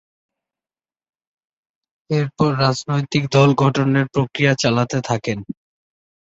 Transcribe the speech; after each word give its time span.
এরপর 2.09 2.49
রাজনৈতিক 2.63 3.23
দল 3.35 3.49
গঠনের 3.61 4.05
প্রক্রিয়া 4.13 4.53
চালাতে 4.61 4.97
থাকেন। 5.09 5.37